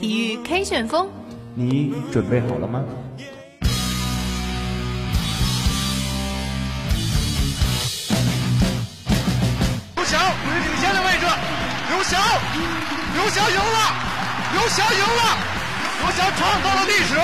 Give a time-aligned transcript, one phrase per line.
[0.00, 1.08] 体育 K 旋风，
[1.54, 2.82] 你准备好了吗？
[9.94, 11.26] 刘翔位于领先的位置，
[11.88, 12.20] 刘翔，
[13.14, 13.94] 刘翔赢了，
[14.52, 15.38] 刘翔赢了，
[16.00, 17.14] 刘翔创造了历史。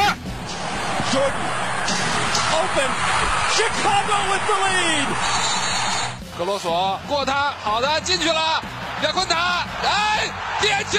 [1.10, 1.34] Jordan
[2.52, 2.90] open
[3.56, 5.08] Chicago with the lead。
[6.38, 8.62] 格罗索过他，好的进去了，
[9.02, 10.30] 亚昆达，来，
[10.60, 10.98] 点球！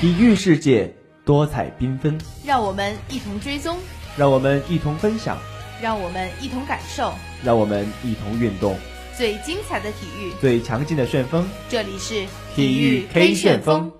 [0.00, 0.90] 体育世界
[1.22, 3.76] 多彩缤纷，让我们一同追踪，
[4.16, 5.36] 让我们一同分享，
[5.82, 7.12] 让我们一同感受，
[7.44, 8.74] 让我们一同运动。
[9.18, 12.24] 最精彩的体育，最强劲的旋风，这里是
[12.56, 13.92] 体育 K 旋风。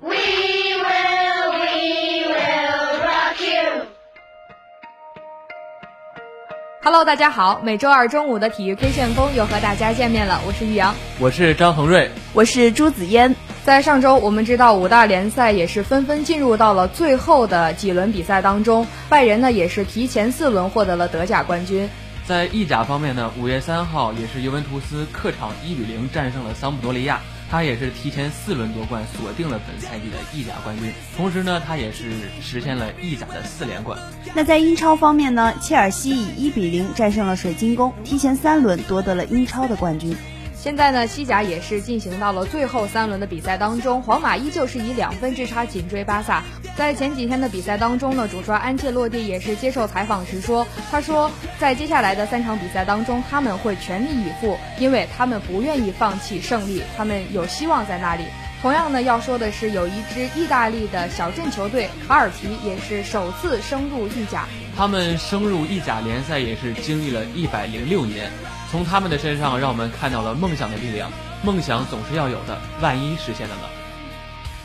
[6.80, 13.34] Hello，大家好，每周二中午的体育 K 旋风又和大家见面了，我是玉阳，我是张恒瑞，我是朱子嫣。
[13.64, 21.88] 在上周，我们知道五大联赛也是纷纷进入到了最后的几轮比赛当中，拜仁呢也是提前四轮获得了德甲冠军。
[22.24, 27.20] 在意甲方面呢，五月三号也是尤文图斯客场一比零战胜了桑普多利亚，
[27.50, 30.92] 他也是提前四轮夺冠，锁定了本赛季的意甲冠军。
[31.16, 32.10] 同时呢，他也是
[32.42, 33.98] 实现了意甲的四连冠。
[34.34, 40.14] 那在英超方面呢，切尔西以一比零战胜了水晶宫，提前三轮夺得了英超的冠军。
[40.60, 46.42] 现在呢，西甲也是进行到了最后三轮的比赛当中，皇马依旧是以两分之差紧追巴萨。
[46.76, 58.24] 在前几天的比赛当中呢，主帅安切洛蒂也是接受采访时说，他说在接下来的三场比赛当中，他们会全力以赴，因为他们不愿意放弃胜利，他们有希望在那里。
[58.60, 64.44] 同样呢，要说的是，有一支意大利的小镇球队卡尔皮也是首次升入意甲。
[64.76, 68.28] 他们升入意甲联赛也是经历了一百零六年，
[68.70, 71.10] 从他们的身上让我们看到了梦想的力量。
[71.42, 73.62] 梦想总是要有的，万一实现了呢？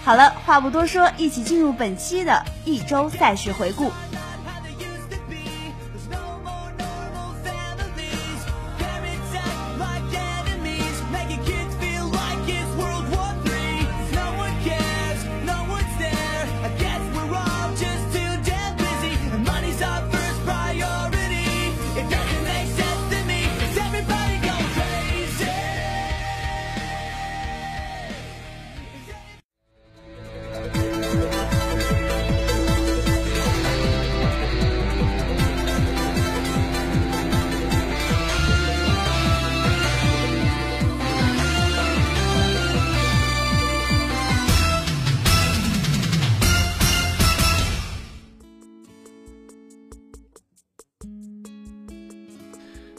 [0.03, 3.91] 好了，话不多说，一起进入本期的一周赛事回顾。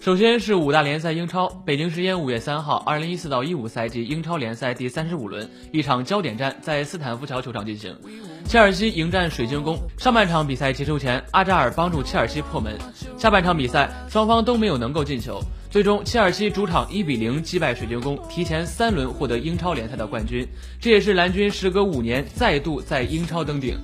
[0.04, 7.96] 首先是五大联赛英超，北京时间五月三号，二零一四到一五赛季英超联赛第三十五轮，一场焦点战在斯坦福桥球场进行，
[8.44, 9.78] 切尔西迎战水晶宫。
[9.96, 12.76] 上半场比赛结束前，阿扎尔帮助切尔西破门。
[13.16, 20.46] 下半场比赛，双方都没有能够进球，最终切尔西主场一比零击败水晶宫，提前三轮获得英超联赛的冠军。
[20.78, 23.78] 这也是蓝军时隔五年再度在英超登顶。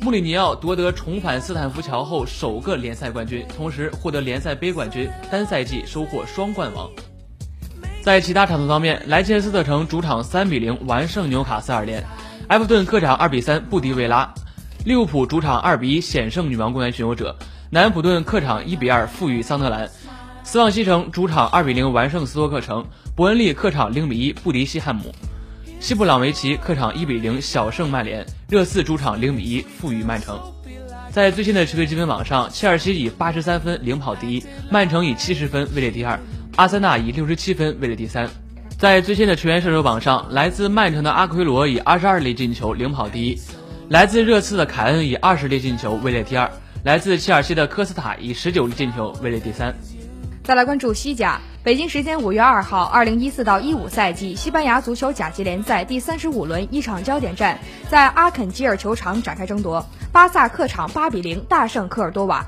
[0.00, 6.88] 穆里尼奥夺得重返斯坦福桥后首个联赛冠军，同时获得联赛杯冠军，单赛季收获双冠王。
[8.00, 12.02] 在其他场次方面，莱切斯特城主场三比零完胜纽卡斯尔联，
[12.46, 14.32] 埃弗顿客场二比三不敌维拉，
[14.84, 17.36] 利物浦主场二比一险胜女王公园巡游者，
[17.68, 19.90] 南安普顿客场一比二负于桑德兰，
[20.44, 25.12] 斯旺西城主场二比零完胜斯托克城，伯恩利客场零比一不敌西汉姆。
[25.80, 30.40] 西布朗维奇客场一比零小胜曼联，热刺主场零比一负于曼城。
[31.10, 36.18] 在最新的球队积分榜上，切尔西以八十三分领跑第一，曼城以七十分位列第二，
[36.56, 38.26] 阿森纳以六十七分位列第三。
[38.78, 43.38] 在最新的球员射手榜上，来自曼城的阿奎罗以二十二粒进球领跑第一，
[43.90, 46.50] 来自热刺的凯恩以二十粒进球位列第二，
[46.84, 49.76] 来自切尔西的科斯塔以十九粒进球位列第三。
[50.42, 51.38] 再来关注西甲。
[51.68, 57.58] 北京时间五月二号，二零一四到一五赛季西班牙足球甲级联赛第三十五轮一场焦点战
[57.90, 62.42] 在阿肯吉尔球场展开争夺，巴萨客场八比零大胜科尔多瓦，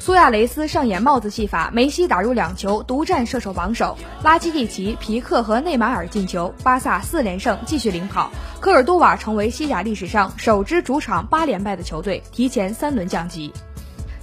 [0.00, 13.52] 苏亚雷斯上演帽子戏法，梅西打入两球，独占射手榜首，拉基蒂奇、皮克和内马尔进球，巴萨四连胜继续领跑，科尔多瓦成为西甲历史上首支主场八连败的球队，提前三轮降级。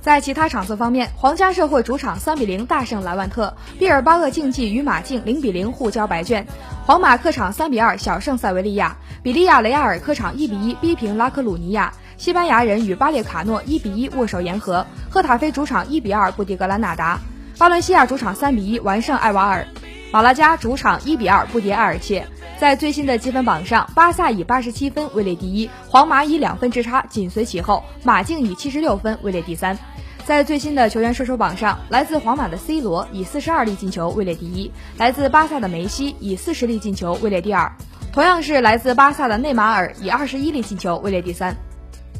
[0.03, 6.45] 在其他场次方面，皇家社会主场三比零大胜莱万特，毕尔巴鄂竞技与马竞零比零互交白卷，
[6.85, 17.19] 皇马客场三比二小胜塞维利亚，比利亚雷亚尔客场一比一逼平拉科鲁尼亚，西班牙人与巴列卡诺一比一握手言和，赫塔菲主场一比二不敌格兰纳达，
[17.57, 19.65] 巴伦西亚主场三比一完胜艾瓦尔，
[20.11, 22.27] 马拉加主场一比二不敌埃尔切。
[22.63, 29.77] 在最新的积分榜上，巴萨以八十七分位列第一，皇马以两分之差紧随其后，马竞以七十六分位列第三。
[30.23, 37.69] 在最新的球员射手榜上，来自皇马的 C 罗以四十二粒进球位列第一，来自巴萨的梅西以四十粒进球位列第二，
[38.13, 41.53] 同样是来自巴萨的内马尔以二十一粒进球位列第三。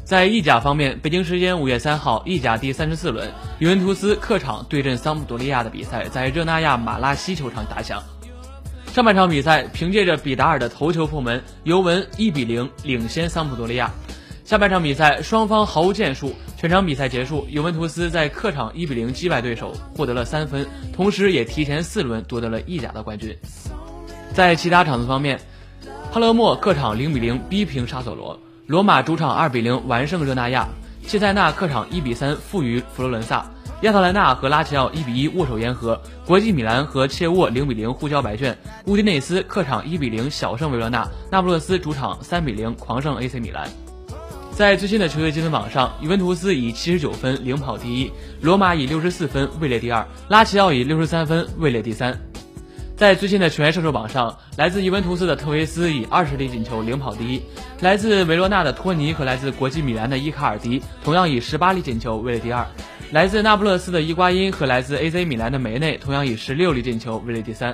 [0.04, 8.02] 在意甲方面，北京时间五月三号，意甲第三十四轮，尤文图斯客场对阵桑普多利亚的比赛在热那亚马拉西球场打响。
[8.94, 13.90] 上半场比赛，凭借着比达尔的头球破门，尤文一比零领先桑普多利亚。
[14.44, 23.36] 下半场比赛，双方毫无建树，全场比赛结束，尤文图斯在客场一比零击败对手，获得了三分，同时也提前四轮夺得了意甲的冠军。
[24.32, 25.40] 在其他场次方面，
[26.12, 28.38] 帕勒莫客场零比零逼平沙索罗。
[28.68, 30.68] 罗马主场二比零完胜热那亚，
[31.04, 33.44] 切塞纳客场一比三负于佛罗伦萨，
[33.84, 43.68] 亚特兰大和拉齐奥一比一握手言和，国际米兰和切沃零比零互交白卷，乌迪内斯客场一比零小胜维罗纳，那不勒斯主场三比零狂胜 AC 米兰。
[44.52, 48.10] 在最新的球队积分榜上，尤文图斯以七十九分领跑第一，
[48.40, 52.18] 罗马以六十四分位列第二，拉齐奥以六十三分位列第三。
[52.96, 57.42] 在最新的球员射手榜上，来自尤文图斯的特维斯以二十粒进球领跑第一，
[57.80, 62.64] 来自维罗纳的托尼和来自国际米兰的伊卡尔迪同样以十八粒进球位列第二，
[63.14, 67.72] 来自那不勒斯的伊瓜因和来自 AC 米兰的梅内同样以十六粒进球位列第三。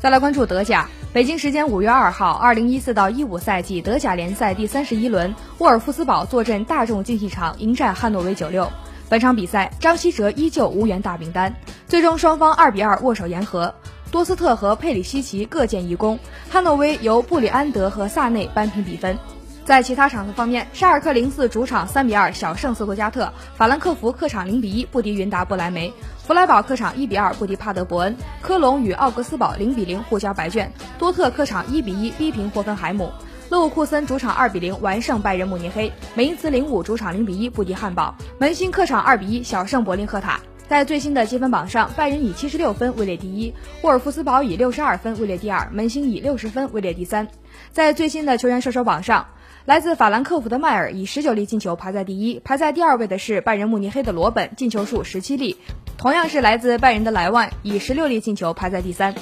[0.00, 8.66] 再来关注德甲，北京时间五月二号，二零一四到一五赛季德甲联赛第三十一轮，沃尔夫斯堡坐镇大众竞技场迎战汉诺威九六。
[9.10, 11.54] 本场比赛，张稀哲依旧无缘大名单，
[11.86, 13.74] 最终双方二比二握手言和。
[14.10, 16.18] 多斯特和佩里西奇各建一功，
[16.48, 19.18] 汉诺威由布里安德和萨内扳平比分。
[19.64, 25.90] 在其他场次方面，沙尔克零四主场三比二小胜斯图加特，法兰克福客场零比一不敌云达不莱梅，
[26.22, 33.10] 弗莱堡客场一比二不敌帕德伯恩，科隆与奥格斯堡零比零互交白卷，多特客场一比一逼平霍芬海姆，
[33.48, 40.38] 勒沃库森主场二比零完胜拜仁慕尼黑，梅因茨零五主场零比一不敌汉堡，门兴客场二比一小胜柏林赫塔。
[40.66, 43.52] 在最新的积分榜上，拜仁以七十六分位列第一，
[43.82, 47.26] 沃尔夫斯堡以六十二分位列第二，门兴以六十分位列第三。
[47.70, 49.26] 在最新的球员射手榜上，
[49.66, 55.56] 来自法兰克福的迈尔以十九粒进球排在第一，排在第二位的是拜仁慕尼黑的罗本，进球数十七粒。
[55.96, 59.14] 同样是来自拜仁的莱万以十六粒进球排在第三。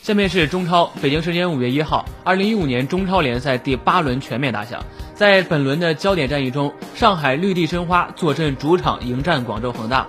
[0.00, 4.84] 下面是中超，北京时间五月一号，二零一五年中超联赛第八轮全面打响。
[5.16, 10.06] 在本轮的焦点战役中，上海绿地申花坐镇主场迎战广州恒大。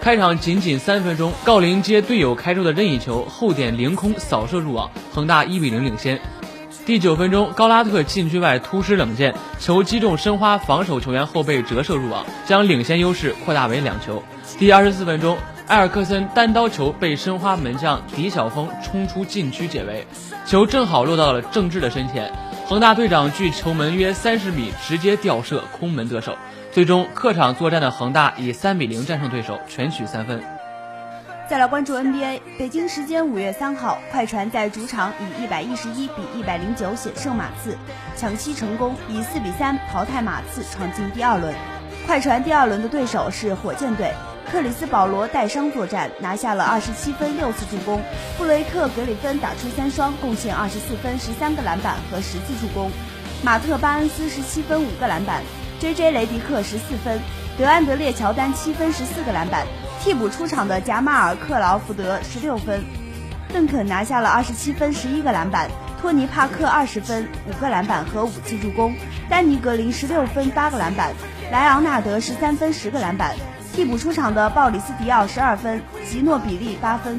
[0.00, 6.20] 开场仅仅三分钟，郜林接队友开出的任意球后点凌空扫射入网，恒大一比零领先。
[6.86, 14.22] 第九分钟，高拉特禁区外突施冷箭，球击中申花防守球员后背折射入网，将领先优势扩大为两球。
[14.58, 15.38] 第二十四分钟，
[15.68, 20.06] 埃尔克森单刀球被申花门将狄晓峰冲出禁区解围，
[20.44, 22.30] 球正好落到了郑智的身前，
[22.66, 26.36] 恒大队长距球门约三十米直接吊射空门得手。
[26.70, 30.42] 最终，客场作战的恒大以三比零战胜对手，全取三分。
[31.46, 37.76] 再来关注 NBA，北京时间五月三号，快船在主场以一百一十一比一百零九险胜马刺，
[38.16, 41.54] 抢七成功，以四比三淘汰马刺，闯进第二轮。
[42.06, 44.10] 快船第二轮的对手是火箭队，
[44.50, 48.02] 克里斯保罗带伤作战，拿下了二十七分六次助攻，
[48.38, 52.90] 布雷克格里芬打出三双，贡献二十四分十三个篮板和十次助攻，
[53.42, 55.42] 马特巴恩斯十七分五个篮板。
[55.80, 56.12] J.J.
[56.12, 57.20] 雷迪克十四分，
[57.58, 59.66] 德安德烈乔丹七分十四个篮板，
[60.04, 62.84] 替补出场的贾马尔克劳福德十六分，
[63.50, 68.94] 邓肯拿下了二十七分十一个篮板，托尼帕克二十分五个篮板和五次助攻，
[69.30, 71.14] 丹尼格林十六分八个篮板，
[71.50, 73.34] 莱昂纳德十三分十个篮板，
[73.72, 77.18] 替补出场的鲍里斯迪奥十二分，吉诺比利八分。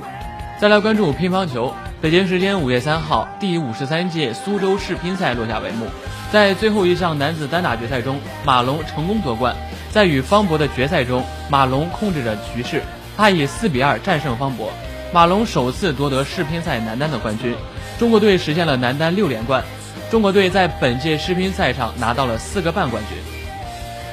[0.60, 5.88] 再来关注乒乓球，北京时间五月三号，第五十三届苏州世乒赛落下帷幕。
[6.32, 9.56] 在最后一项男子单打决赛中，马龙成功夺冠。
[9.96, 12.82] 在与方博的决赛中，马龙控制着局势，
[13.16, 14.70] 他以四比二战胜方博，
[15.14, 17.56] 马龙首次夺得世乒赛男单的冠军。
[17.98, 19.64] 中国队实现了男单六连冠，
[20.12, 23.18] 中国队在本届世乒赛上拿到了四个半冠军。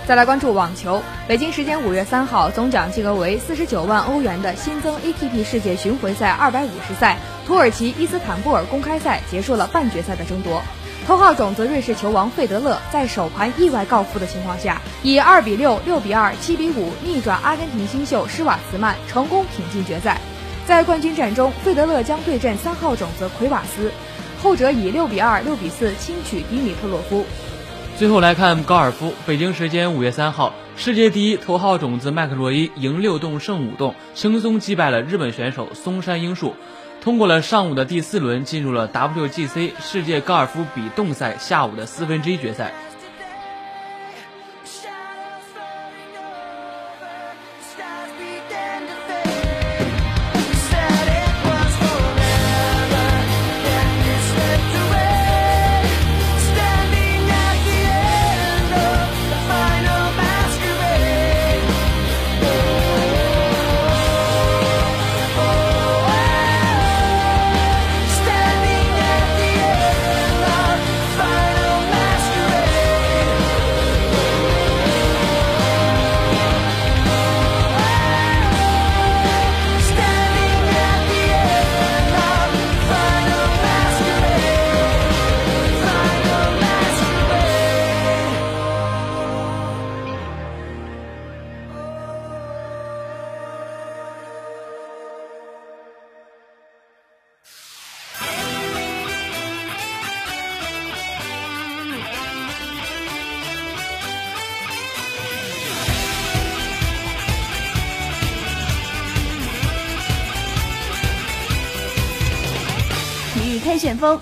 [0.06, 10.62] 再来关注网球，北京时间五月三号，总奖金额为四十九万欧元的新增 ATP 世界巡回赛二百五十赛土耳其伊斯坦布尔公开赛结束了半决赛的争夺。
[11.06, 20.20] 头号种子瑞士球王费德勒在首盘意外告负的情况下，以二比六、六比二、七比五逆转阿根廷新秀施瓦茨曼，成功挺进决赛。
[20.64, 23.90] 在冠军战中，费德勒将对阵三号种子奎瓦斯，
[24.40, 27.26] 后者以六比二、六比四轻取迪米特洛夫。
[27.98, 36.54] 最后来看高尔夫，北京时间五月三号，世界第一头号种子麦克罗伊赢六洞胜五洞，轻松击败了日本选手松山英树。
[37.02, 42.72] 通过了上午的第四轮，进入了 WGC 世界高尔夫比动赛下午的四分之一决赛。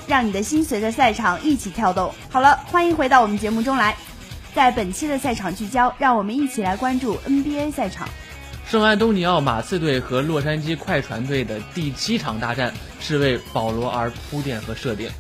[0.07, 2.13] 让你的心随着赛场一起跳动。
[2.31, 3.97] 好了，欢迎回到我们节目中来。
[4.55, 8.09] 在本期的赛场聚焦，让我们一起来关注 NBA 赛场。
[8.67, 15.11] 圣安东尼奥马刺队和洛杉矶快船队的第七场大战是为保罗而铺垫和设定。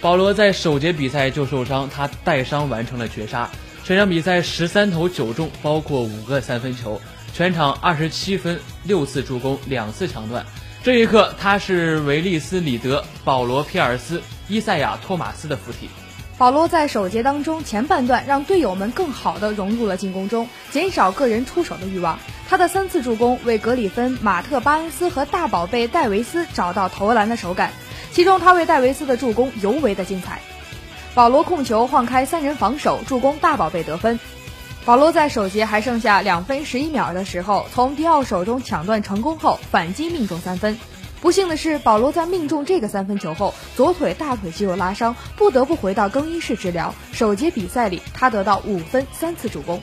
[0.00, 3.48] 保罗在首节比赛就受伤，他带伤完成了绝杀。
[3.84, 7.00] 全场比赛十三投九中，包括五个三分球，
[7.32, 10.44] 全场二十七分，六次助攻，两次抢断。
[10.84, 15.88] 这一刻，他是维利斯里德、保罗皮尔斯、伊赛亚托马斯的附体。
[16.36, 22.18] 保罗在首节当中前半段让队友们更好地融入了进攻中，减少个人出手的欲望。
[22.48, 27.70] 他的三次助攻为格里芬、马特巴恩斯和大宝贝戴维斯找到投篮的手感，
[28.10, 30.40] 其中他为戴维斯的助攻尤为的精彩。
[31.14, 34.18] 保罗控球晃开三人防守，助攻大宝贝得分。
[34.84, 40.76] 保罗在首节还剩下两分十一秒的时候，从迪奥手中抢断成功后反击命中三分。
[41.20, 46.92] 不幸的是，保罗在命中这个三分球后，左腿大腿肌肉拉伤，不得不回到更衣室治疗。
[47.12, 49.80] 首节比赛里，他得到五分三次助攻。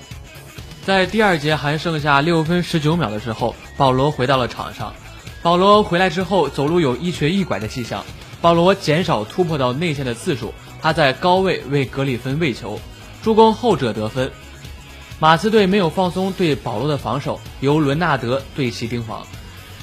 [0.85, 4.93] 在第二节还剩下六分十九秒的时候，保罗回到了场上。
[5.41, 8.03] 保罗回来之后，走路有一瘸一拐的迹象。
[8.41, 12.81] 保罗减少突破到内线的次数，他在高位为格里芬喂球，
[13.23, 14.29] 助攻后者得分。
[15.21, 19.27] 马刺队没有放松对保罗的防守，由伦纳德对其盯防，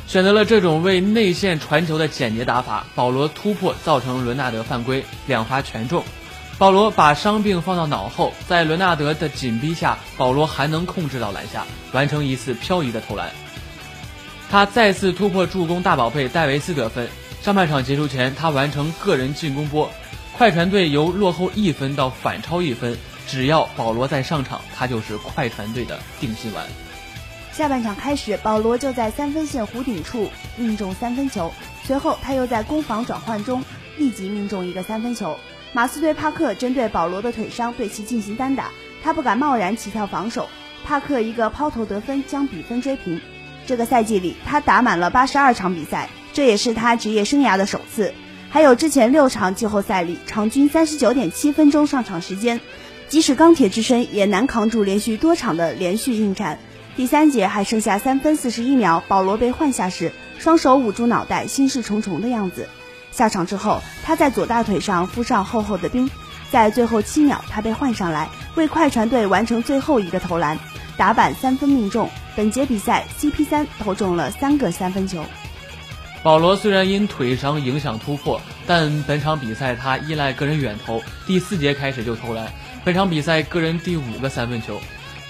[0.06, 2.86] 选择了这种为内线传球的简洁打法。
[2.94, 6.02] 保罗突破造成伦纳德犯规，两罚全中。
[6.56, 13.30] 保罗把伤病放到脑后，在伦纳德的紧逼下，保罗还能控制到篮下，完成一次漂移的投篮。
[14.48, 17.06] 他再次突破助攻大宝贝戴维斯得分。
[17.42, 19.90] 上半场结束前，他完成个人进攻波，
[20.32, 22.96] 快船队由落后一分到反超一分。
[23.26, 26.64] 只要保罗在上场，他就是快船队的定心丸。
[27.52, 31.52] 下半场开始，保罗就在三分线弧顶处命中三分球，
[31.84, 33.62] 随后他又在攻防转换中
[33.96, 35.38] 立即命中一个三分球。
[35.72, 38.70] 马刺队帕克针对保罗的腿伤对其进行单打，
[39.02, 40.48] 他不敢贸然起跳防守，
[40.84, 43.20] 帕克一个抛投得分将比分追平。
[43.66, 48.14] 这个赛季里，他打满了八十二场比赛，这也是他职业生涯的首次。
[48.48, 52.60] 还有之前六场季后赛里，场均三十九点七分钟上场时间。
[53.08, 56.58] 即使钢铁之身也难扛住连续多场的连续应战。
[56.96, 62.68] 第三节还剩下三分四十一秒，保罗被换下时，双手捂住脑袋，心事重重的样子。
[63.12, 66.10] 下场之后，他在左大腿上敷上厚厚的冰。
[66.50, 70.58] 在最后七秒，他被换上来，为快船队完成最后一个投篮，
[70.96, 72.08] 打板三分命中。
[72.36, 75.24] 本节比赛，CP 三投中了三个三分球。
[76.22, 82.52] 保罗虽然因腿伤影响突破，但本场比赛他依赖个人远投，第四节开始就投篮。
[82.86, 84.80] 本场比赛个人第五个三分球，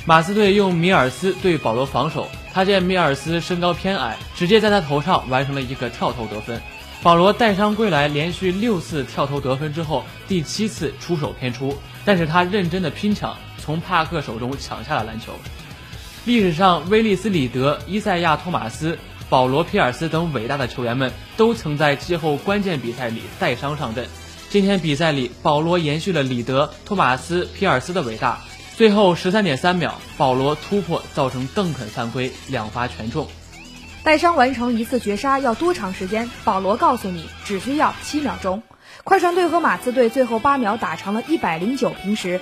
[0.05, 6.61] 马刺队用米尔斯对保罗防守，他见米尔斯身高偏矮，直接在他头上完成了一个跳投得分。
[7.03, 15.33] 保罗带伤归来，连续六次跳投得分之后，第七次出手偏出，但是他认真的拼抢，从帕克手中抢下了篮球。
[16.27, 18.99] 历史上，威利斯里德、伊赛亚托马斯、
[19.31, 24.07] 保罗皮尔斯等伟大的球员们都曾在季后关键比赛里带伤上阵。
[24.49, 28.39] 今天比赛里，保罗延续了里德、托马斯、皮尔斯的伟大。
[28.77, 33.27] 最后十三点三秒，保罗突破造成邓肯犯规，两罚全中。
[34.05, 36.31] 带伤完成一次绝杀要多长时间？
[36.45, 38.63] 保罗告诉你，只需要七秒钟。
[39.03, 42.41] 快船队和马刺队最后八秒打成了一百零九平时，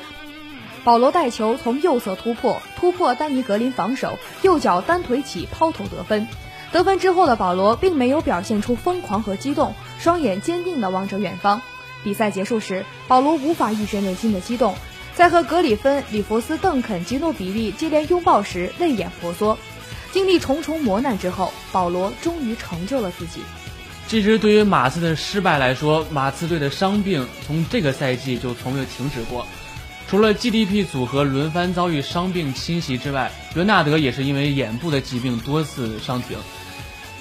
[0.85, 6.29] 保罗带球从右侧突破，突破丹尼格林防守，右脚单腿起抛投得分。
[6.71, 11.63] 得分之后的保罗并没有表现出疯狂和激动，双眼坚定地望着远方。
[12.05, 14.77] 比赛结束时，保罗无法抑制内心的激动，
[15.15, 19.59] 在和格里芬、里弗斯、邓肯、吉诺比利接连拥抱时，泪眼婆娑。
[20.13, 23.41] 经历重重磨难之后，保罗终于成就了自己。
[24.07, 29.47] 其实，对于马刺的失败来说，马刺队的伤病从这个赛季就从未停止过。
[30.07, 36.37] 除了 GDP 组合轮番遭遇伤病侵袭之外，伦纳德也是因为眼部的疾病多次伤停。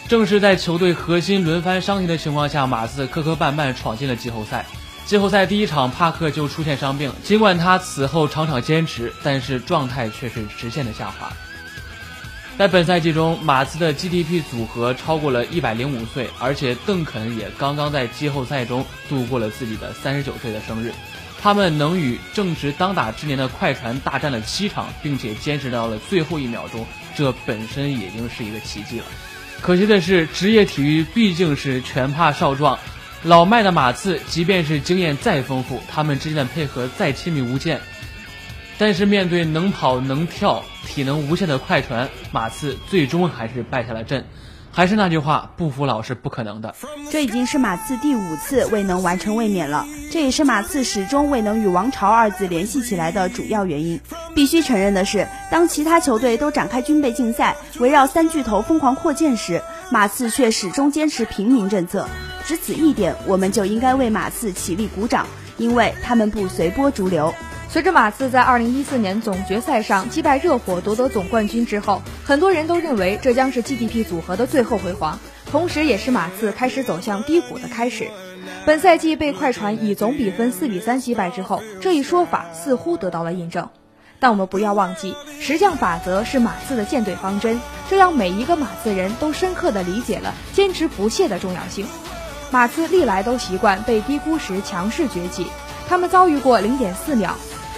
[0.08, 4.66] 正是在球队核心轮番伤停的情况下，马刺磕磕绊绊闯进了季后赛。
[5.06, 11.32] 季后赛第一场，帕克就出现伤病，尽管他此后场场坚持，但是状态却是直线的下滑。
[12.58, 20.94] 在本赛季中，马刺的 GDP 组合超过了一百零五岁，而且邓肯也刚刚在季后赛中度过了自己的三十九岁的生日。
[21.42, 29.06] 他们能与正值当打之年的快船大战了七场，并且坚持到了最后一秒钟，这本身已经是一个奇迹了。
[29.63, 32.77] 可惜的是，职业体育毕竟是拳怕少壮，
[33.24, 37.79] 老迈的马刺即便是经验再丰富，他们之间的配合再亲密无间。
[38.77, 44.25] 但是面对能跑能跳、体能无限的快船，马刺最终还是败下了阵。
[44.75, 46.74] 还是那句话，不服老是不可能的。
[47.12, 54.01] 这已经是马刺第五次未能完成卫冕了，这也是马刺始终未能与“王朝”二字联系起来的主要原因。
[54.34, 59.62] 必须承认的是，当其他球队都展开军备竞赛，围绕三巨头疯狂扩建时，
[59.92, 62.08] 马刺却始终坚持平民政策。
[62.48, 65.27] 只此一点，我们就应该为马刺起立鼓掌，
[65.58, 67.32] 因为他们不随波逐流。
[67.74, 75.18] 随着马刺在2014年总决赛上击败热火夺得总冠军之后，很多人都认为这将是 GDP 组合的最后辉煌，
[75.50, 78.12] 同时也是马刺开始走向低谷的开始。
[78.68, 83.68] 本赛季被快船以总比分4比3击败之后，这一说法似乎得到了印证。
[84.20, 91.88] 但我们不要忘记，十将法则是马刺的舰队方针，这让每一个马刺人都深刻地理解了坚持不懈的重要性。
[92.51, 95.48] 马刺历来都习惯被低估时强势崛起，
[95.89, 97.36] 他们遭遇过0.4秒。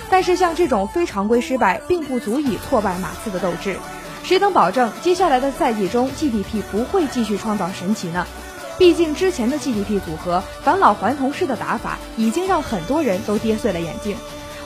[0.09, 3.77] 但是像这种非常规失败，并不足以挫败马刺的斗志。
[4.23, 8.25] 谁能保证接下来的赛季中 GDP 不会继续创造神奇呢？
[8.77, 14.15] 毕竟之前的 GDP 组合返老还童式的打法，已经让很多人都跌碎了眼镜。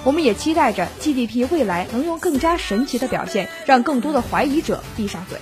[0.04, 5.38] 我们也期待着 GDP 未来能用更加神奇的表现，让更多的怀疑者闭上嘴。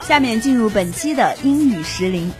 [0.00, 2.32] 下面进入本期的英语时灵。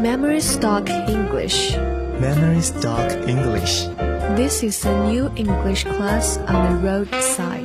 [0.00, 1.76] Memory Stock English.
[2.18, 3.84] Memory Stock English.
[4.36, 7.64] This is a new English class on the roadside.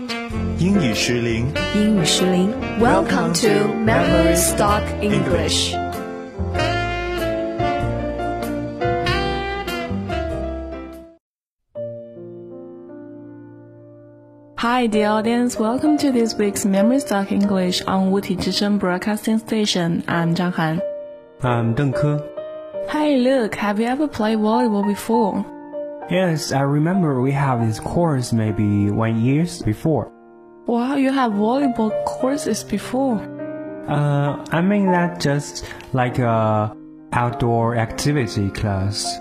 [0.58, 1.48] 英语时灵。
[1.74, 2.54] 英语时灵。
[2.80, 5.74] Welcome to Memory Stock English.
[14.58, 15.58] Hi, dear audience.
[15.58, 20.04] Welcome to this week's Memory Stock English on Wuti Zhicheng Broadcasting Station.
[20.08, 20.82] I'm Zhang Han.
[21.43, 22.23] I'm Deng Ke.
[22.91, 25.45] Hey, look, have you ever played volleyball before?
[26.11, 30.11] Yes, I remember we have this course maybe one years before.
[30.67, 33.19] Wow, you have volleyball courses before?
[33.87, 36.75] Uh, I mean that just like a
[37.13, 39.21] outdoor activity class.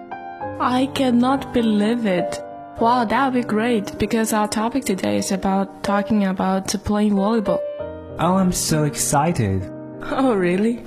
[0.60, 2.42] I cannot believe it.
[2.80, 7.60] Wow, that would be great because our topic today is about talking about playing volleyball.
[8.20, 9.70] Oh, I'm so excited.
[10.08, 10.84] Oh, really?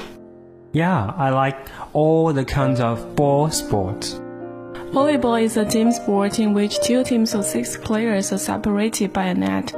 [0.79, 1.57] Yeah, I like
[1.93, 4.15] all the kinds of ball sports.
[4.95, 9.25] Volleyball is a team sport in which two teams of six players are separated by
[9.25, 9.75] a net,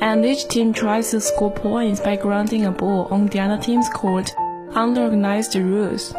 [0.00, 3.88] and each team tries to score points by grounding a ball on the other team's
[3.88, 4.30] court
[4.76, 6.14] under organized rules.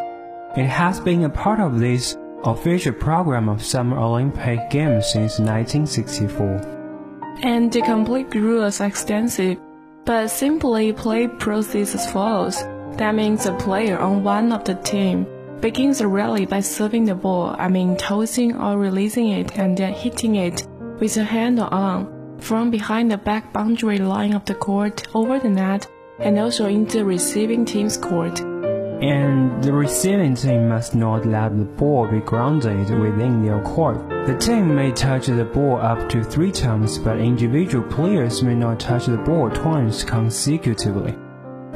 [0.54, 7.40] It has been a part of this official program of Summer Olympic Games since 1964.
[7.42, 9.58] And the complete rules are extensive,
[10.04, 12.62] but simply play proceeds as follows.
[12.96, 15.26] That means a player on one of the team
[15.60, 19.92] begins a rally by serving the ball, I mean tossing or releasing it and then
[19.92, 20.66] hitting it
[20.98, 25.38] with a hand or arm from behind the back boundary line of the court over
[25.38, 25.86] the net
[26.20, 28.40] and also into the receiving team's court.
[28.40, 34.08] And the receiving team must not let the ball be grounded within their court.
[34.26, 38.80] The team may touch the ball up to three times, but individual players may not
[38.80, 41.14] touch the ball twice consecutively.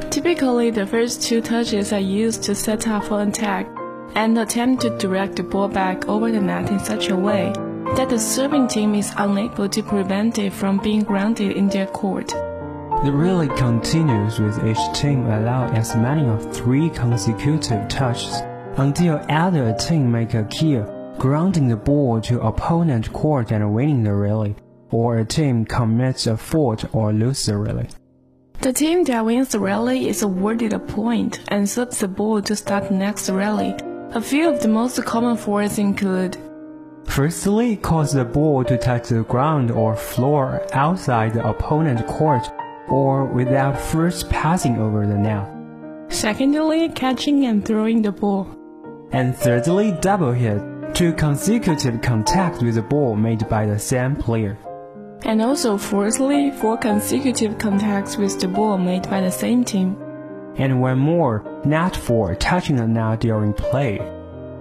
[0.09, 3.67] Typically, the first two touches are used to set up for an attack
[4.15, 7.53] and attempt to direct the ball back over the net in such a way
[7.95, 12.27] that the serving team is unable to prevent it from being grounded in their court.
[12.27, 18.41] The rally continues with each team allowing as many of three consecutive touches
[18.77, 24.03] until either a team make a kill, grounding the ball to opponent court and winning
[24.03, 24.55] the rally,
[24.91, 27.87] or a team commits a fault or loses the rally.
[28.61, 32.55] The team that wins the rally is awarded a point and serves the ball to
[32.55, 33.75] start the next rally.
[34.11, 36.37] A few of the most common faults include
[37.05, 42.47] Firstly, cause the ball to touch the ground or floor outside the opponent court
[42.87, 45.49] or without first passing over the net.
[46.13, 48.47] Secondly, catching and throwing the ball.
[49.11, 50.61] And thirdly, double hit,
[50.93, 54.55] two consecutive contacts with the ball made by the same player.
[55.23, 59.95] And also fourthly, four consecutive contacts with the ball made by the same team.
[60.57, 63.99] And one more, not four, touching the net during play.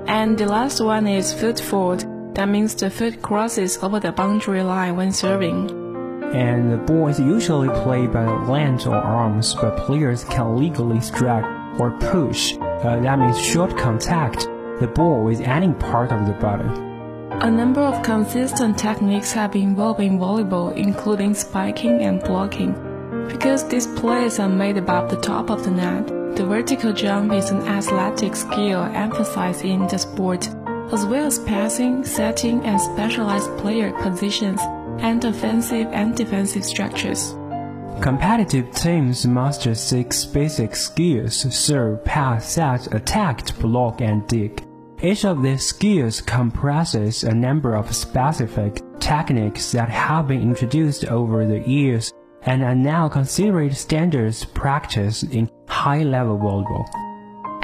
[0.06, 2.04] And the last one is foot fault.
[2.34, 5.70] That means the foot crosses over the boundary line when serving.
[6.32, 11.00] And the ball is usually played by the hands or arms, but players can legally
[11.00, 11.44] strike
[11.80, 12.54] or push.
[12.60, 14.48] Uh, that means short contact
[14.80, 16.89] the ball with any part of the body.
[17.42, 22.74] A number of consistent techniques have been involved in volleyball, including spiking and blocking.
[23.28, 27.48] Because these plays are made above the top of the net, the vertical jump is
[27.48, 30.48] an athletic skill emphasized in the sport,
[30.92, 34.60] as well as passing, setting, and specialized player positions,
[34.98, 37.34] and offensive and defensive structures.
[38.02, 44.62] Competitive teams master six basic skills serve, pass, set, attack, block, and dig.
[45.02, 51.46] Each of these skills comprises a number of specific techniques that have been introduced over
[51.46, 56.84] the years and are now considered standards practiced in high-level volleyball.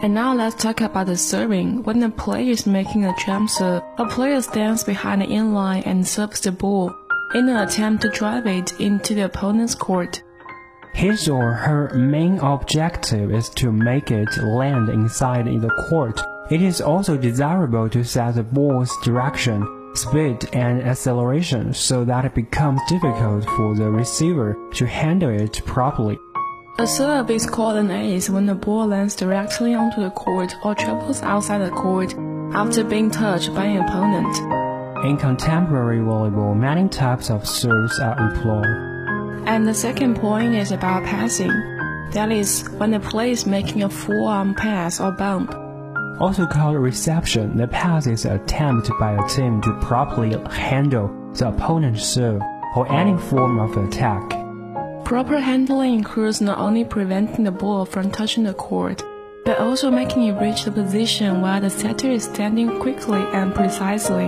[0.02, 1.82] And now let's talk about the serving.
[1.82, 6.08] When a player is making a jump serve, a player stands behind the inline and
[6.08, 6.94] serves the ball
[7.34, 10.22] in an attempt to drive it into the opponent's court.
[10.94, 16.18] His or her main objective is to make it land inside the court.
[16.48, 22.36] It is also desirable to set the ball's direction, speed, and acceleration so that it
[22.36, 26.16] becomes difficult for the receiver to handle it properly.
[26.78, 30.76] A serve is called an ace when the ball lands directly onto the court or
[30.76, 32.14] travels outside the court
[32.54, 34.36] after being touched by an opponent.
[35.04, 39.48] In contemporary volleyball, many types of serves are employed.
[39.48, 41.50] And the second point is about passing.
[42.12, 45.65] That is, when the player is making a forearm pass or bump.
[46.18, 51.48] Also called reception, the pass is an attempt by a team to properly handle the
[51.48, 52.40] opponent's serve
[52.74, 54.30] or any form of attack.
[55.04, 59.04] Proper handling includes not only preventing the ball from touching the court,
[59.44, 64.26] but also making it reach the position where the setter is standing quickly and precisely.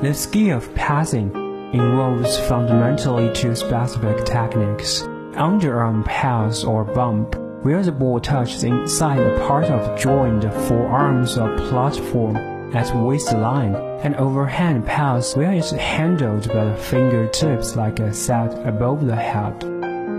[0.00, 1.30] The skill of passing
[1.72, 5.02] involves fundamentally two specific techniques
[5.34, 11.56] underarm pass or bump, where the ball touches inside a part of joined forearms or
[11.68, 12.36] platform
[12.74, 19.04] at waistline, and overhand pass, where it's handled by the fingertips like a set above
[19.06, 19.64] the head.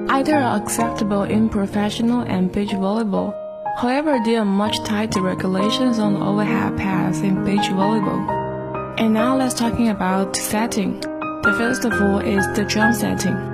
[0.10, 3.34] Either are acceptable in professional and beach volleyball.
[3.78, 9.00] However, there are much tighter regulations on overhead pass in beach volleyball.
[9.00, 11.00] And now let's talking about setting.
[11.00, 13.51] The first of all is the jump setting.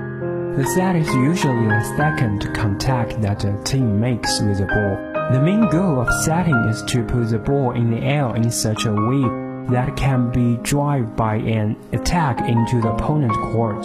[0.58, 5.30] The set is usually the second contact that a team makes with the ball.
[5.32, 8.84] The main goal of setting is to put the ball in the air in such
[8.84, 9.22] a way
[9.70, 13.84] that can be driven by an attack into the opponent court.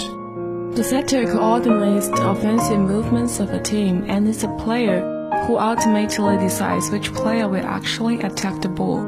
[0.75, 5.01] The setter coordinates the offensive movements of a team and is a player
[5.45, 9.03] who ultimately decides which player will actually attack the ball.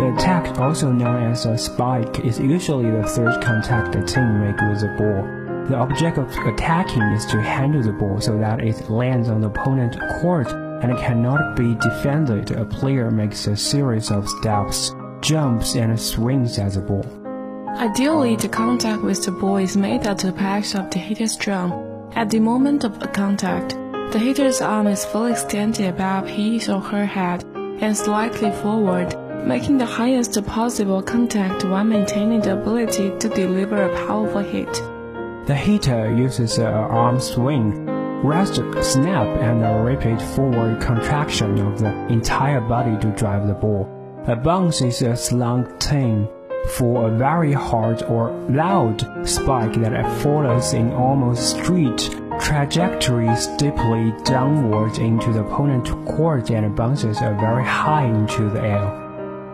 [0.00, 4.60] The attack, also known as a spike, is usually the third contact the team makes
[4.60, 5.35] with the ball.
[5.68, 9.48] The object of attacking is to handle the ball so that it lands on the
[9.48, 12.52] opponent's court and cannot be defended.
[12.52, 17.04] A player makes a series of steps, jumps, and swings at the ball.
[17.78, 21.72] Ideally, the contact with the ball is made at the apex of the hitter's drum.
[22.14, 23.70] At the moment of contact,
[24.12, 27.44] the hitter's arm is fully extended above his or her head
[27.80, 34.06] and slightly forward, making the highest possible contact while maintaining the ability to deliver a
[34.06, 34.80] powerful hit.
[35.46, 37.86] The hitter uses an arm swing,
[38.24, 43.88] rest, snap, and a rapid forward contraction of the entire body to drive the ball.
[44.26, 46.28] A bounce is a slang term
[46.70, 54.98] for a very hard or loud spike that follows in almost straight trajectory steeply downward
[54.98, 59.05] into the opponent's court and bounces a very high into the air.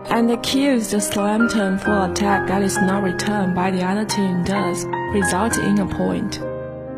[0.09, 4.43] And accused the slam turn full attack that is not returned by the other team
[4.43, 6.39] does, resulting in a point.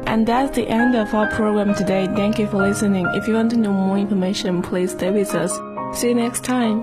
[0.08, 2.08] And that's the end of our program today.
[2.08, 3.08] Thank you for listening.
[3.14, 5.54] If you want to know more information, please stay with us.
[6.00, 6.82] See you next time.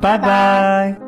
[0.00, 1.03] Bye bye.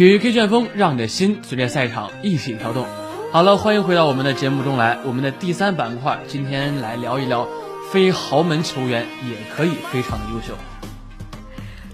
[0.00, 2.86] 体育 K 旋风，让你的心随着赛场一起跳动。
[3.30, 4.96] 好了，欢迎回到我们的节目中来。
[5.04, 7.46] 我们的第三板块，今天来聊一聊，
[7.92, 10.54] 非豪门球员也可以非常的优秀。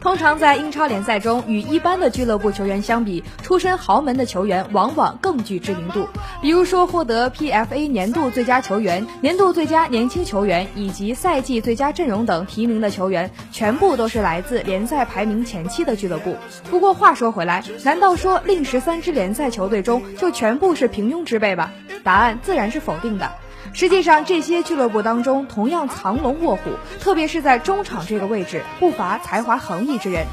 [0.06, 6.08] 通常在英超联赛中，与一般的俱乐部球员相比，出身豪门的球员往往更具知名度。
[6.40, 16.36] 比如说，获得 PFA 年度最佳球员、年度最佳年轻球员以及赛季最佳阵容等提名的球员，全部都是来自联赛排名前七的俱乐部。
[16.70, 21.72] 不过话说回来，难道说另十三支联赛球队中就全部是平庸之辈吧？
[22.04, 23.28] 答案自然是否定的。
[23.76, 26.62] 实际上，这些俱乐部当中同样藏龙卧虎，
[26.98, 30.26] 特别是在中场这个位置，不乏才华横溢之人。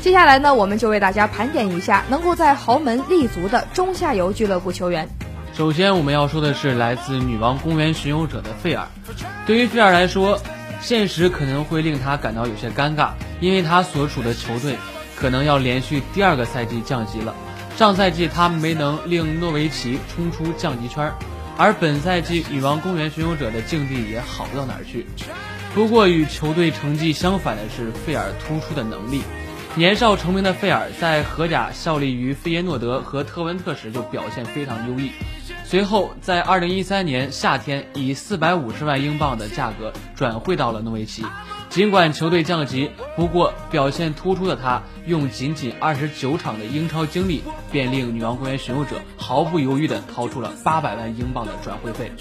[0.00, 5.08] 接下来呢，我们就为大家盘点一下能够在豪门立足的中下游俱乐部球员。
[5.54, 8.84] 首先，我们要说的是来自女王公园巡游者的费尔。
[9.46, 10.40] 对于费尔来说，
[10.80, 14.76] 现实可能会令他感到有些尴尬，因为他所处的球队
[15.14, 17.32] 可能要连续第二个赛季降级了。
[17.76, 21.12] 上赛季他没能令诺维奇冲出降级圈。
[21.56, 25.06] 而本赛季女王公园巡游者的境地也好不到哪儿去。
[25.74, 29.22] 不过与球队成绩相反的是费尔突出的能力。
[29.74, 35.10] 年少成名的费尔在荷甲效力于费耶诺德和特文特时就表现非常优异。
[35.64, 41.24] 随后在2013年夏天以450万英镑的价格转会到了诺维奇。
[41.72, 52.12] 尽管球队降级，不过表现突出的他，用仅仅二十九场的英超经历，便令女王公园巡游者毫不犹豫地掏出了八百万英镑的转会费。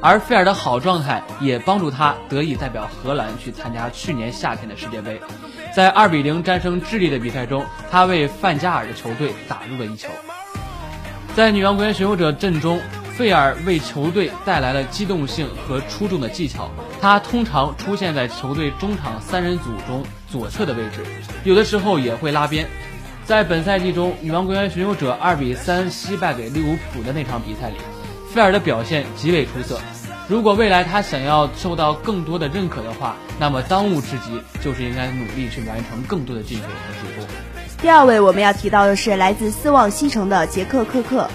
[0.00, 5.20] 而费尔的好状态也帮助他得以代表荷兰去参加去年夏天的世界杯。
[5.72, 10.08] 在二比零战胜智利的比赛中，他为范加尔的球队打入了一球。
[11.36, 12.80] 在女王公园巡游者阵中。
[13.16, 16.70] 费尔为球队带来了机动性和出众的技巧。
[17.00, 21.02] 他通常出现在球队中场三人组中左侧的位置，
[21.42, 22.68] 有的时候也会拉边。
[23.24, 27.76] 在本赛季中，女王公园巡游者二比三惜败给利物浦的那场比赛里，
[28.32, 29.80] 费尔的表现极为出色。
[30.28, 37.26] 如果未来他想要受到更多的认可的话，那么当务之急就是应该努力去完成更多的进球和助攻。
[37.80, 41.26] 第二位我们要提到的是来自斯旺西城的杰克·克克。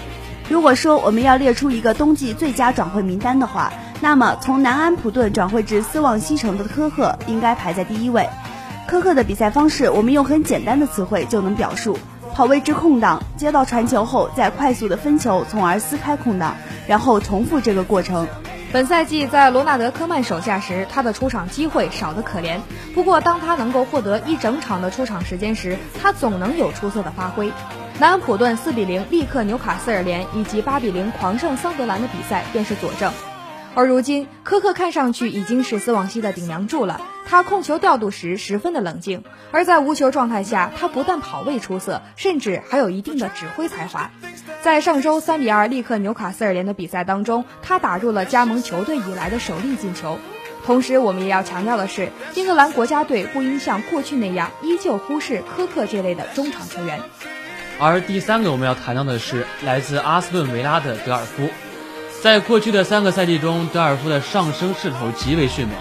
[0.52, 8.28] 如果说我们要列出一个冬季最佳转会名单的话，那么从南安普顿转会至斯旺西城的科赫应该排在第一位。
[8.86, 11.98] 科赫的比赛方式，我们用很简单的词汇就能表述：
[12.34, 16.54] 跑位至空档，接到传球后再快速的分球，从而撕开空档，
[16.86, 18.28] 然后重复这个过程。
[18.72, 22.58] 本赛季在罗纳德科曼手下时，他的出场机会少得可怜。
[22.94, 27.50] 不过，当他能够获得一整场的出场时间时，他总能有出色的发挥。
[27.98, 33.12] 南安普顿四比零力克纽卡斯尔联，以及八比零狂胜桑德兰的比赛便是佐证。
[33.74, 37.00] 而如今，科克看上去已经是斯旺西的顶梁柱了。
[37.26, 44.10] 他控球调度时十分的冷静，而在无球状态下，他不但跑位出色，甚至还有一定的指挥才华。
[44.62, 50.18] 在上周三比二力克纽卡斯尔联的比赛当中，他打入了加盟球队以来的首粒进球。
[50.66, 57.00] 同时，我们也要强调的是，英格兰国家队不应像过去那样依旧忽视科克这类的中场球员。
[57.84, 61.50] 而第三个我们要谈到的是来自阿斯顿维拉的德尔夫，
[62.22, 65.76] 在过去的三个赛季中，德尔夫的上升势头极为迅猛。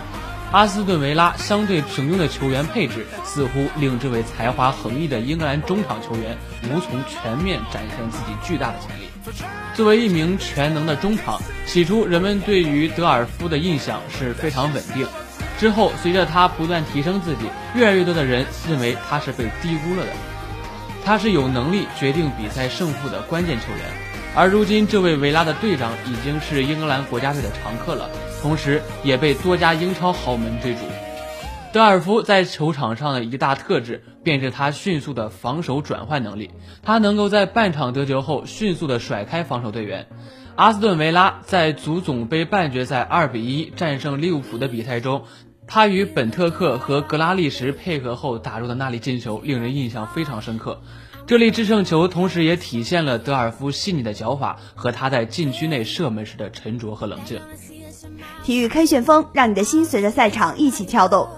[0.51, 9.07] 阿斯顿维拉相对平庸的球员配置，似乎令这位才华横溢的英格兰中场球员无从全面展现自己巨大的潜力。
[9.75, 15.05] 作为一名全能的中场，起初人们对于德尔夫的印象是非常稳定，
[15.59, 20.11] 之后随着他不断提升自己，越来越多的人认为他是被低估了的。
[21.03, 23.79] 他是有能力决定比赛胜负的关键球员，
[24.35, 28.09] 而如今这位维拉的队长已经是英格兰国家队的常客了，
[28.41, 30.79] 同时也被多家英超豪门追逐。
[31.73, 36.51] 德尔夫在球场上的一大特质便是他迅速的防守转换能力，
[36.83, 40.07] 他能够在半场得球后迅速的甩开防守队员。
[40.57, 45.23] 阿斯顿维拉在足总杯半决赛2比1战胜利物浦的比赛中。
[45.73, 50.81] 他与本特克和格拉利什配合后打入的那粒进球，令人印象非常深刻。
[51.25, 57.39] 这粒制胜球同时也体现了德尔夫细腻的脚法和他在禁区内射门时的沉着和冷静。
[58.43, 61.29] 体育 K 旋风，让你的心随着赛场一起跳动。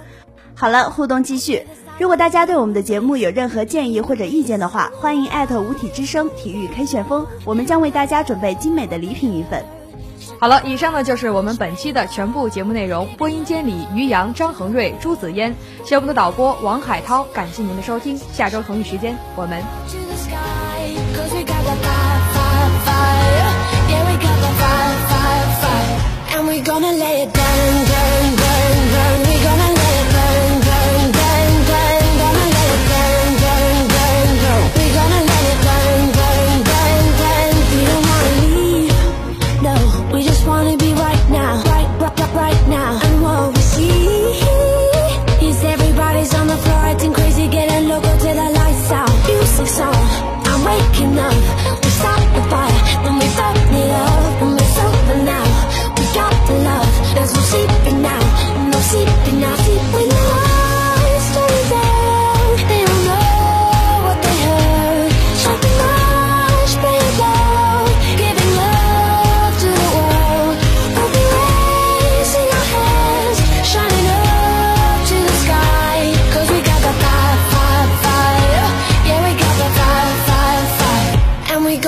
[0.56, 1.68] 好了，互动继续。
[2.00, 9.64] 如果大家对我们的节目有任何建议或者意见的话，欢迎艾特五体之声体育 K 旋风，我们将为大家准备精美的礼品一份。
[10.40, 13.08] 好了，以上呢就是我们本期的全部节目内容。
[13.18, 18.18] 播音间里，于洋、张恒瑞、朱子嫣，节目的导播王海涛，感谢您的收听。
[18.18, 19.64] 下周同一时间，我们。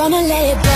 [0.10, 0.75] gonna let it go.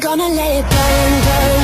[0.00, 1.59] Gonna let it burn, burn